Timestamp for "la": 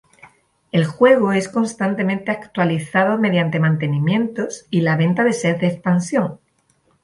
4.81-4.97